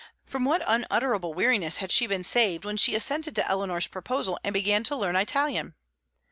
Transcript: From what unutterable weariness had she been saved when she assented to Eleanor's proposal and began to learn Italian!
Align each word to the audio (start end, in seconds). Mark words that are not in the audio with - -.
From 0.23 0.45
what 0.45 0.63
unutterable 0.65 1.35
weariness 1.35 1.77
had 1.77 1.91
she 1.91 2.07
been 2.07 2.23
saved 2.23 2.65
when 2.65 2.75
she 2.75 2.95
assented 2.95 3.35
to 3.35 3.47
Eleanor's 3.47 3.85
proposal 3.85 4.39
and 4.43 4.51
began 4.51 4.83
to 4.85 4.95
learn 4.95 5.15
Italian! 5.15 5.75